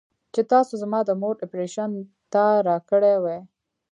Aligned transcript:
چې 0.33 0.41
تاسو 0.51 0.73
زما 0.83 0.99
د 1.05 1.09
مور 1.21 1.35
اپرېشن 1.45 1.91
ته 2.33 2.43
راكړې 2.67 3.15
وې. 3.23 3.39